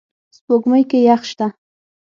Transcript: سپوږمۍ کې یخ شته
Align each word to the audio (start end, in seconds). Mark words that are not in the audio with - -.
سپوږمۍ 0.35 0.83
کې 0.89 0.99
یخ 1.07 1.21
شته 1.29 1.47